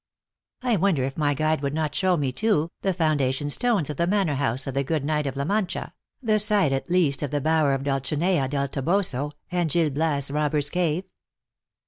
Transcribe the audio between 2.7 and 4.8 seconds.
the found ation stones of the manor house of